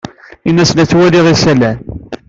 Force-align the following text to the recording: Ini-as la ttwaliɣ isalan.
Ini-as 0.49 0.71
la 0.75 0.85
ttwaliɣ 0.85 1.25
isalan. 1.33 1.77